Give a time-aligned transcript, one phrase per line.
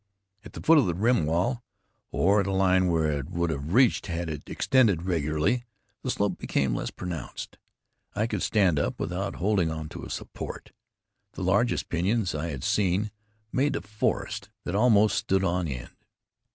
[0.43, 1.63] At the foot of the rim wall,
[2.09, 5.63] or at a line where it would have reached had it extended regularly,
[6.01, 7.59] the slope became less pronounced.
[8.15, 10.71] I could stand up without holding on to a support.
[11.33, 13.11] The largest pinyons I had seen
[13.51, 15.91] made a forest that almost stood on end.